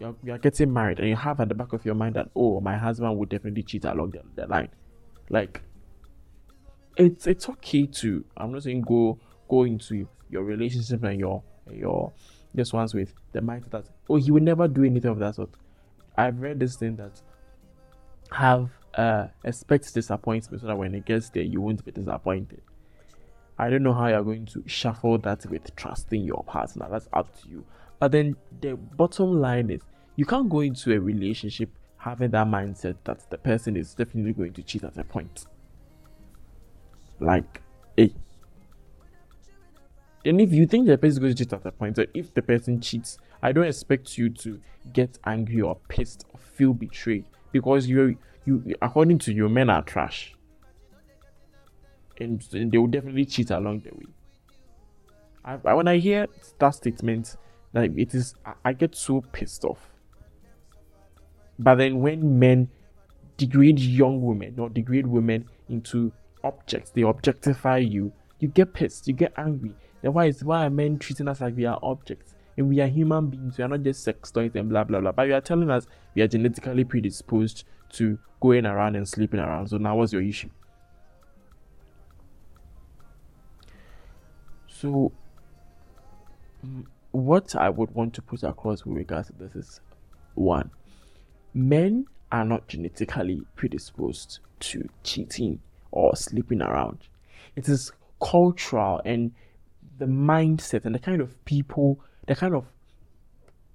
you're, 0.00 0.16
you're 0.24 0.38
getting 0.38 0.72
married 0.72 0.98
and 0.98 1.08
you 1.08 1.16
have 1.16 1.40
at 1.40 1.48
the 1.48 1.54
back 1.54 1.72
of 1.72 1.84
your 1.84 1.94
mind 1.94 2.16
that 2.16 2.28
oh 2.34 2.60
my 2.60 2.76
husband 2.76 3.16
would 3.16 3.28
definitely 3.28 3.62
cheat 3.62 3.84
along 3.84 4.10
the, 4.10 4.22
the 4.34 4.46
line 4.48 4.68
like 5.28 5.62
it's 6.96 7.26
it's 7.26 7.48
okay 7.48 7.86
to 7.86 8.24
i'm 8.36 8.52
not 8.52 8.62
saying 8.62 8.80
go 8.80 9.18
go 9.48 9.64
into 9.64 10.08
your 10.28 10.42
relationship 10.42 11.02
and 11.04 11.20
your 11.20 11.42
your 11.70 12.12
this 12.52 12.72
ones 12.72 12.94
with 12.94 13.12
the 13.32 13.40
mindset 13.40 13.70
that 13.70 13.84
oh 14.08 14.16
he 14.16 14.30
would 14.30 14.42
never 14.42 14.66
do 14.66 14.82
anything 14.82 15.10
of 15.10 15.18
that 15.18 15.34
sort 15.34 15.50
i've 16.16 16.40
read 16.40 16.58
this 16.58 16.76
thing 16.76 16.96
that 16.96 17.20
have 18.32 18.70
uh 18.94 19.26
expect 19.44 19.92
disappointment 19.94 20.60
so 20.60 20.66
that 20.66 20.76
when 20.76 20.94
it 20.94 21.04
gets 21.04 21.30
there 21.30 21.42
you 21.42 21.60
won't 21.60 21.84
be 21.84 21.92
disappointed 21.92 22.62
I 23.60 23.68
don't 23.68 23.82
know 23.82 23.92
how 23.92 24.06
you're 24.06 24.24
going 24.24 24.46
to 24.46 24.64
shuffle 24.66 25.18
that 25.18 25.44
with 25.44 25.76
trusting 25.76 26.24
your 26.24 26.42
partner. 26.44 26.88
That's 26.90 27.10
up 27.12 27.38
to 27.42 27.48
you. 27.50 27.66
But 27.98 28.12
then 28.12 28.36
the 28.62 28.74
bottom 28.74 29.38
line 29.38 29.68
is 29.68 29.82
you 30.16 30.24
can't 30.24 30.48
go 30.48 30.60
into 30.60 30.92
a 30.92 30.98
relationship 30.98 31.70
having 31.96 32.30
that 32.30 32.46
mindset 32.46 32.96
that 33.04 33.28
the 33.30 33.38
person 33.38 33.76
is 33.76 33.94
definitely 33.94 34.32
going 34.32 34.52
to 34.54 34.62
cheat 34.62 34.84
at 34.84 34.96
a 34.96 35.04
point. 35.04 35.46
Like, 37.18 37.60
hey. 37.96 38.14
And 40.24 40.40
if 40.40 40.52
you 40.52 40.66
think 40.66 40.86
the 40.86 40.96
person 40.98 41.10
is 41.10 41.18
going 41.18 41.34
to 41.34 41.44
cheat 41.44 41.52
at 41.52 41.64
a 41.66 41.72
point, 41.72 41.98
if 42.14 42.32
the 42.34 42.42
person 42.42 42.80
cheats, 42.80 43.18
I 43.42 43.52
don't 43.52 43.64
expect 43.66 44.18
you 44.18 44.30
to 44.30 44.60
get 44.92 45.18
angry 45.24 45.60
or 45.60 45.76
pissed 45.88 46.24
or 46.32 46.38
feel 46.38 46.72
betrayed 46.72 47.24
because 47.52 47.86
you're 47.88 48.14
you 48.46 48.74
according 48.80 49.18
to 49.18 49.32
you 49.32 49.48
men 49.48 49.68
are 49.68 49.82
trash 49.82 50.34
and, 52.20 52.46
and 52.52 52.70
they 52.70 52.78
will 52.78 52.86
definitely 52.86 53.24
cheat 53.24 53.50
along 53.50 53.80
the 53.80 53.90
way. 53.90 54.06
I, 55.44 55.58
I, 55.64 55.74
when 55.74 55.88
I 55.88 55.98
hear 55.98 56.26
that 56.58 56.74
statement, 56.74 57.36
like 57.72 57.92
it 57.96 58.14
is, 58.14 58.34
I, 58.44 58.52
I 58.66 58.72
get 58.72 58.94
so 58.94 59.22
pissed 59.32 59.64
off. 59.64 59.89
But 61.60 61.76
then 61.76 62.00
when 62.00 62.38
men 62.38 62.68
degrade 63.36 63.78
young 63.78 64.22
women 64.22 64.58
or 64.58 64.70
degrade 64.70 65.06
women 65.06 65.48
into 65.68 66.10
objects, 66.42 66.90
they 66.90 67.02
objectify 67.02 67.78
you. 67.78 68.12
You 68.38 68.48
get 68.48 68.72
pissed, 68.72 69.06
you 69.06 69.12
get 69.12 69.34
angry. 69.36 69.74
Then 70.00 70.14
why 70.14 70.26
is 70.26 70.42
why 70.42 70.66
are 70.66 70.70
men 70.70 70.98
treating 70.98 71.28
us 71.28 71.42
like 71.42 71.54
we 71.54 71.66
are 71.66 71.78
objects? 71.82 72.34
And 72.56 72.68
we 72.68 72.80
are 72.80 72.86
human 72.86 73.28
beings, 73.28 73.58
we 73.58 73.64
are 73.64 73.68
not 73.68 73.82
just 73.82 74.02
sex 74.02 74.30
toys 74.30 74.52
and 74.54 74.70
blah 74.70 74.84
blah 74.84 75.00
blah. 75.00 75.12
But 75.12 75.28
you 75.28 75.34
are 75.34 75.40
telling 75.42 75.70
us 75.70 75.86
we 76.14 76.22
are 76.22 76.28
genetically 76.28 76.84
predisposed 76.84 77.64
to 77.90 78.18
going 78.40 78.64
around 78.64 78.96
and 78.96 79.06
sleeping 79.06 79.40
around. 79.40 79.68
So 79.68 79.76
now 79.76 79.96
what's 79.96 80.14
your 80.14 80.22
issue? 80.22 80.48
So, 84.66 85.12
mm, 86.66 86.86
what 87.10 87.54
I 87.54 87.68
would 87.68 87.90
want 87.90 88.14
to 88.14 88.22
put 88.22 88.42
across 88.44 88.86
with 88.86 88.96
regards 88.96 89.28
to 89.28 89.34
this 89.34 89.54
is 89.54 89.80
one, 90.34 90.70
men 91.54 92.06
are 92.32 92.44
not 92.44 92.68
genetically 92.68 93.42
predisposed 93.56 94.40
to 94.60 94.88
cheating 95.02 95.60
or 95.90 96.14
sleeping 96.14 96.62
around. 96.62 96.98
It 97.56 97.68
is 97.68 97.92
cultural 98.22 99.00
and 99.04 99.32
the 99.98 100.06
mindset 100.06 100.84
and 100.84 100.94
the 100.94 100.98
kind 100.98 101.20
of 101.20 101.42
people, 101.44 102.00
the 102.26 102.36
kind 102.36 102.54
of 102.54 102.66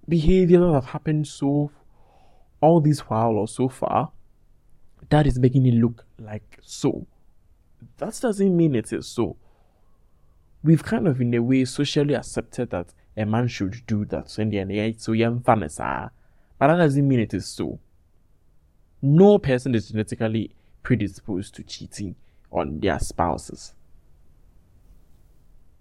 behavior 0.07 0.59
that 0.59 0.73
have 0.73 0.85
happened 0.85 1.27
so 1.27 1.71
all 2.61 2.79
this 2.79 3.01
while 3.01 3.31
or 3.31 3.47
so 3.47 3.67
far 3.67 4.11
that 5.09 5.27
is 5.27 5.37
making 5.37 5.65
it 5.65 5.73
look 5.73 6.05
like 6.19 6.59
so. 6.61 7.05
That 7.97 8.17
doesn't 8.19 8.55
mean 8.55 8.75
it 8.75 8.91
is 8.91 9.07
so 9.07 9.37
we've 10.65 10.83
kind 10.83 11.07
of 11.07 11.21
in 11.21 11.33
a 11.35 11.39
way 11.39 11.63
socially 11.63 12.15
accepted 12.15 12.71
that 12.71 12.87
a 13.15 13.25
man 13.25 13.47
should 13.47 13.85
do 13.85 14.03
that. 14.05 14.29
So 14.29 14.41
in 14.41 14.49
the 14.49 14.59
end, 14.59 14.99
so 14.99 15.11
young 15.11 15.39
fairness, 15.41 15.77
but 15.77 16.11
that 16.59 16.67
doesn't 16.67 17.07
mean 17.07 17.19
it 17.19 17.33
is 17.33 17.47
so. 17.47 17.79
No 19.01 19.37
person 19.37 19.75
is 19.75 19.89
genetically 19.89 20.51
predisposed 20.83 21.55
to 21.55 21.63
cheating 21.63 22.15
on 22.51 22.79
their 22.79 22.99
spouses. 22.99 23.73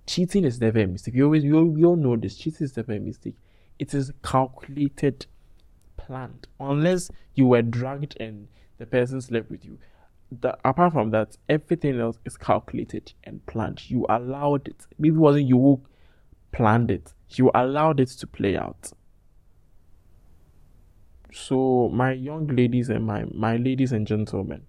Cheating 0.07 0.45
is 0.45 0.61
never 0.61 0.81
a 0.81 0.87
mistake. 0.87 1.15
You 1.15 1.25
always, 1.25 1.45
you 1.45 1.57
all, 1.57 1.79
you 1.79 1.87
all 1.87 1.97
know 1.97 2.17
this. 2.17 2.37
Cheating 2.37 2.65
is 2.65 2.77
never 2.77 2.93
a 2.93 3.01
mistake. 3.01 3.37
It 3.79 3.95
is 3.95 4.13
calculated, 4.23 5.27
planned. 5.97 6.47
Unless 6.61 7.11
you 7.35 7.47
were 7.47 7.63
drugged 7.63 8.17
and 8.21 8.49
the 8.79 8.87
person 8.87 9.21
slept 9.21 9.51
with 9.51 9.65
you 9.65 9.79
that 10.41 10.59
apart 10.65 10.93
from 10.93 11.11
that, 11.11 11.37
everything 11.49 12.01
else 12.01 12.19
is 12.25 12.37
calculated 12.37 13.13
and 13.25 13.45
planned. 13.47 13.91
You 13.91 14.07
allowed 14.09 14.69
it. 14.69 14.87
Maybe 14.99 15.15
it 15.15 15.19
wasn't 15.19 15.49
you 15.49 15.59
who 15.59 15.81
planned 16.53 16.91
it. 16.91 17.13
You 17.31 17.51
allowed 17.55 18.01
it 18.01 18.09
to 18.09 18.27
play 18.27 18.57
out. 18.57 18.93
So 21.35 21.91
my 21.93 22.13
young 22.13 22.47
ladies 22.47 22.91
and 22.91 23.05
my 23.05 23.25
my 23.25 23.57
ladies 23.57 23.91
and 23.91 24.07
gentlemen, 24.07 24.63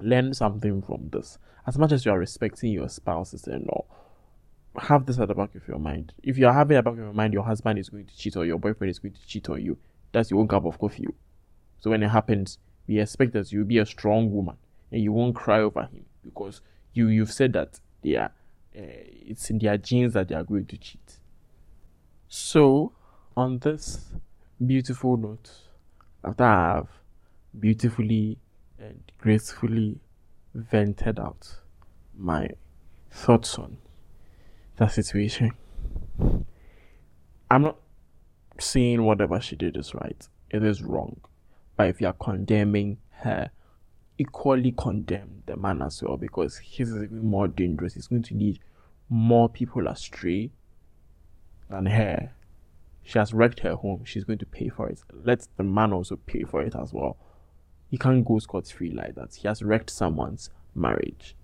learn 0.00 0.32
something 0.32 0.80
from 0.80 1.10
this. 1.12 1.38
As 1.66 1.76
much 1.76 1.92
as 1.92 2.06
you 2.06 2.10
are 2.12 2.18
respecting 2.18 2.72
your 2.72 2.88
spouses 2.88 3.46
and 3.46 3.68
all, 3.68 3.86
have 4.78 5.04
this 5.04 5.18
at 5.18 5.28
the 5.28 5.34
back 5.34 5.54
of 5.54 5.68
your 5.68 5.78
mind. 5.78 6.14
If 6.22 6.38
you 6.38 6.46
are 6.46 6.54
having 6.54 6.78
at 6.78 6.84
the 6.84 6.90
back 6.90 6.98
of 6.98 7.04
your 7.04 7.12
mind, 7.12 7.34
your 7.34 7.44
husband 7.44 7.78
is 7.78 7.90
going 7.90 8.06
to 8.06 8.16
cheat 8.16 8.34
or 8.34 8.46
your 8.46 8.58
boyfriend 8.58 8.90
is 8.90 8.98
going 8.98 9.12
to 9.12 9.26
cheat 9.26 9.50
on 9.50 9.62
you, 9.62 9.76
that's 10.10 10.30
your 10.30 10.40
own 10.40 10.48
cup 10.48 10.64
of 10.64 10.78
coffee. 10.78 11.06
So 11.80 11.90
when 11.90 12.02
it 12.02 12.08
happens, 12.08 12.56
we 12.86 12.98
expect 12.98 13.34
that 13.34 13.52
you'll 13.52 13.66
be 13.66 13.76
a 13.76 13.84
strong 13.84 14.32
woman 14.32 14.56
and 14.90 15.02
you 15.02 15.12
won't 15.12 15.34
cry 15.34 15.60
over 15.60 15.82
him 15.82 16.06
because 16.24 16.62
you 16.94 17.08
you've 17.08 17.32
said 17.32 17.52
that 17.52 17.78
they 18.02 18.16
are 18.16 18.32
uh, 18.74 18.80
it's 19.26 19.50
in 19.50 19.58
their 19.58 19.76
genes 19.76 20.14
that 20.14 20.28
they 20.28 20.34
are 20.34 20.44
going 20.44 20.64
to 20.64 20.78
cheat. 20.78 21.18
So, 22.26 22.92
on 23.36 23.58
this 23.58 24.06
beautiful 24.64 25.16
note, 25.16 25.50
after 26.24 26.44
I 26.44 26.74
have 26.74 26.88
beautifully 27.58 28.38
and 28.78 29.02
gracefully 29.18 30.00
vented 30.54 31.18
out 31.18 31.56
my 32.16 32.48
thoughts 33.10 33.58
on 33.58 33.78
that 34.76 34.92
situation, 34.92 35.52
I'm 37.50 37.62
not 37.62 37.78
saying 38.60 39.02
whatever 39.02 39.40
she 39.40 39.56
did 39.56 39.76
is 39.76 39.94
right. 39.94 40.28
It 40.50 40.62
is 40.62 40.82
wrong. 40.82 41.20
But 41.76 41.88
if 41.88 42.00
you 42.00 42.08
are 42.08 42.12
condemning 42.12 42.98
her, 43.10 43.50
equally 44.18 44.72
condemn 44.72 45.42
the 45.46 45.56
man 45.56 45.80
as 45.80 46.02
well 46.02 46.16
because 46.16 46.58
his 46.58 46.90
is 46.90 47.04
even 47.04 47.24
more 47.24 47.46
dangerous. 47.46 47.94
He's 47.94 48.08
going 48.08 48.24
to 48.24 48.34
lead 48.34 48.58
more 49.08 49.48
people 49.48 49.86
astray 49.86 50.50
than 51.70 51.86
her. 51.86 52.32
She 53.08 53.18
has 53.18 53.32
wrecked 53.32 53.60
her 53.60 53.74
home. 53.74 54.04
She's 54.04 54.24
going 54.24 54.36
to 54.40 54.44
pay 54.44 54.68
for 54.68 54.86
it. 54.86 55.02
Let 55.24 55.48
the 55.56 55.62
man 55.62 55.94
also 55.94 56.16
pay 56.16 56.42
for 56.42 56.60
it 56.60 56.76
as 56.76 56.92
well. 56.92 57.16
He 57.88 57.96
can't 57.96 58.22
go 58.22 58.38
scot 58.38 58.66
free 58.66 58.90
like 58.90 59.14
that. 59.14 59.34
He 59.34 59.48
has 59.48 59.62
wrecked 59.62 59.88
someone's 59.88 60.50
marriage. 60.74 61.34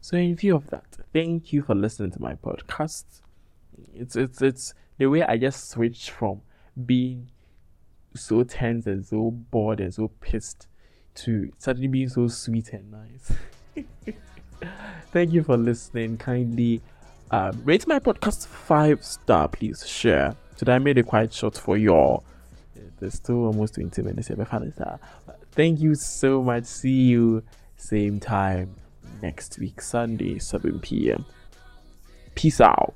So, 0.00 0.16
in 0.16 0.36
view 0.36 0.54
of 0.54 0.70
that, 0.70 0.98
thank 1.12 1.52
you 1.52 1.62
for 1.62 1.74
listening 1.74 2.12
to 2.12 2.22
my 2.22 2.36
podcast. 2.36 3.06
It's 3.92 4.14
it's 4.14 4.40
it's 4.40 4.72
the 4.98 5.06
way 5.06 5.24
I 5.24 5.36
just 5.36 5.68
switched 5.68 6.10
from 6.10 6.42
being 6.84 7.32
so 8.14 8.44
tense 8.44 8.86
and 8.86 9.04
so 9.04 9.32
bored 9.32 9.80
and 9.80 9.92
so 9.92 10.12
pissed 10.20 10.68
to 11.16 11.50
suddenly 11.58 11.88
being 11.88 12.08
so 12.08 12.28
sweet 12.28 12.72
and 12.72 12.92
nice. 12.92 13.32
Thank 15.10 15.32
you 15.32 15.42
for 15.42 15.56
listening. 15.56 16.18
Kindly 16.18 16.82
um, 17.30 17.62
rate 17.64 17.86
my 17.86 17.98
podcast 17.98 18.46
five 18.46 19.04
star, 19.04 19.48
please. 19.48 19.86
Share. 19.86 20.36
Today 20.56 20.74
I 20.74 20.78
made 20.78 20.98
it 20.98 21.06
quite 21.06 21.32
short 21.32 21.56
for 21.58 21.76
y'all. 21.76 22.24
There's 22.98 23.14
still 23.14 23.44
almost 23.46 23.74
20 23.74 24.02
minutes 24.02 24.28
here. 24.28 24.98
Thank 25.52 25.80
you 25.80 25.94
so 25.94 26.42
much. 26.42 26.64
See 26.64 26.90
you 26.90 27.42
same 27.76 28.20
time 28.20 28.74
next 29.22 29.58
week, 29.58 29.80
Sunday, 29.80 30.38
7 30.38 30.80
p.m. 30.80 31.24
Peace 32.34 32.60
out. 32.60 32.94